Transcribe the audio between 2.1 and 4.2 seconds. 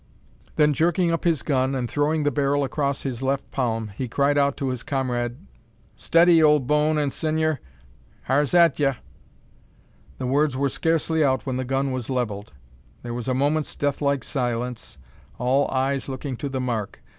the barrel across his left palm, he